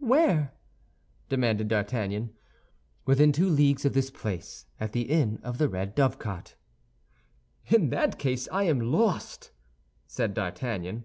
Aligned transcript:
"Where?" 0.00 0.52
demanded 1.30 1.68
D'Artagnan. 1.68 2.34
"Within 3.06 3.32
two 3.32 3.48
leagues 3.48 3.86
of 3.86 3.94
this 3.94 4.10
place, 4.10 4.66
at 4.78 4.92
the 4.92 5.08
inn 5.10 5.38
of 5.42 5.56
the 5.56 5.66
Red 5.66 5.94
Dovecot." 5.94 6.56
"In 7.68 7.88
that 7.88 8.18
case 8.18 8.46
I 8.52 8.64
am 8.64 8.80
lost," 8.92 9.50
said 10.06 10.34
D'Artagnan. 10.34 11.04